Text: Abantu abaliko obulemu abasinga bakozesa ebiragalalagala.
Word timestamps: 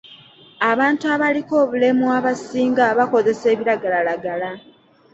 Abantu 0.71 1.03
abaliko 1.15 1.53
obulemu 1.63 2.05
abasinga 2.17 2.85
bakozesa 2.97 3.45
ebiragalalagala. 3.53 4.49